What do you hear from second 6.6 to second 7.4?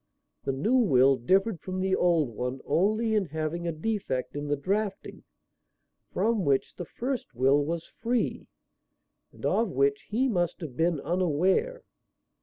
the first